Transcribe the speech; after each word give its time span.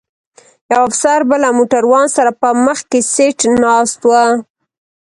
یو 0.73 0.81
افسر 0.89 1.19
به 1.29 1.35
له 1.43 1.49
موټروان 1.57 2.07
سره 2.17 2.31
په 2.41 2.49
مخکي 2.65 2.99
سیټ 3.13 3.39
ناست 3.63 3.99
و. 4.05 4.11